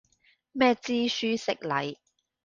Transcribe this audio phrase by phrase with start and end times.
[0.03, 0.03] 咩
[0.73, 1.97] 知書識禮